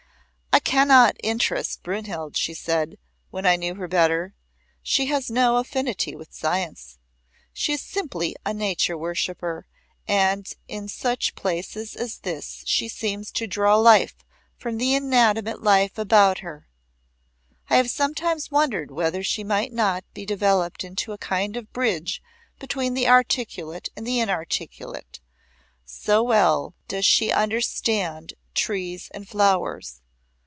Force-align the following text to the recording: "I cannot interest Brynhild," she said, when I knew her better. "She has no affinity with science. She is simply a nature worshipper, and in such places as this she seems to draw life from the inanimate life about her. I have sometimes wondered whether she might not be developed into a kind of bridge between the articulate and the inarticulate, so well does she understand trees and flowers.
"I 0.53 0.59
cannot 0.59 1.15
interest 1.23 1.81
Brynhild," 1.81 2.37
she 2.37 2.53
said, 2.53 2.97
when 3.31 3.45
I 3.47 3.55
knew 3.55 3.75
her 3.75 3.87
better. 3.87 4.35
"She 4.83 5.07
has 5.07 5.31
no 5.31 5.57
affinity 5.57 6.13
with 6.15 6.33
science. 6.35 6.99
She 7.53 7.73
is 7.73 7.81
simply 7.81 8.35
a 8.45 8.53
nature 8.53 8.97
worshipper, 8.97 9.65
and 10.07 10.53
in 10.67 10.87
such 10.87 11.35
places 11.35 11.95
as 11.95 12.19
this 12.19 12.63
she 12.67 12.87
seems 12.89 13.31
to 13.31 13.47
draw 13.47 13.75
life 13.77 14.13
from 14.57 14.77
the 14.77 14.93
inanimate 14.93 15.63
life 15.63 15.97
about 15.97 16.39
her. 16.39 16.67
I 17.69 17.77
have 17.77 17.89
sometimes 17.89 18.51
wondered 18.51 18.91
whether 18.91 19.23
she 19.23 19.43
might 19.45 19.71
not 19.73 20.03
be 20.13 20.25
developed 20.25 20.83
into 20.83 21.11
a 21.13 21.17
kind 21.17 21.55
of 21.57 21.73
bridge 21.73 22.21
between 22.59 22.93
the 22.93 23.07
articulate 23.07 23.89
and 23.95 24.05
the 24.05 24.19
inarticulate, 24.19 25.21
so 25.85 26.21
well 26.21 26.75
does 26.87 27.05
she 27.05 27.31
understand 27.31 28.33
trees 28.53 29.09
and 29.13 29.27
flowers. 29.27 29.99